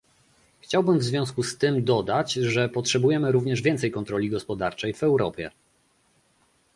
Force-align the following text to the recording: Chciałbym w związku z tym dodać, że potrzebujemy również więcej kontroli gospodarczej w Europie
Chciałbym 0.61 0.99
w 0.99 1.03
związku 1.03 1.43
z 1.43 1.57
tym 1.57 1.83
dodać, 1.85 2.33
że 2.33 2.69
potrzebujemy 2.69 3.31
również 3.31 3.61
więcej 3.61 3.91
kontroli 3.91 4.29
gospodarczej 4.29 4.93
w 4.93 5.03
Europie 5.03 5.51